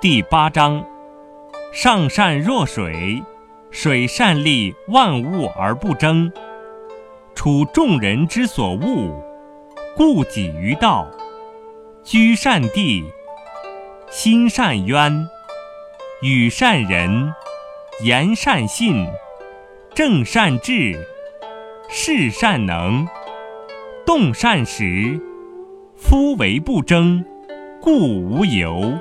[0.00, 0.84] 第八章：
[1.72, 3.22] 上善若水，
[3.70, 6.32] 水善利万物而不争，
[7.34, 9.22] 处众人之所恶，
[9.96, 11.08] 故几于道，
[12.04, 13.04] 居善地，
[14.08, 15.28] 心善渊，
[16.22, 17.34] 与善人，
[18.04, 19.06] 言善信，
[19.94, 21.06] 正善治，
[21.88, 23.06] 事善能，
[24.06, 25.20] 动善时。
[26.00, 27.24] 夫为不争，
[27.80, 27.90] 故
[28.22, 28.96] 无尤。